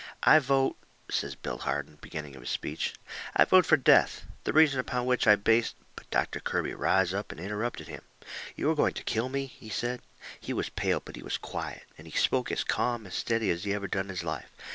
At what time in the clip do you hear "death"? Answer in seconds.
3.77-4.23